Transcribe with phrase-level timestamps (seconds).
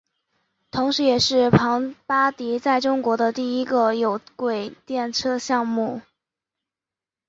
[0.71, 6.01] 同时也是庞巴迪在中国的第一个有轨电车项目。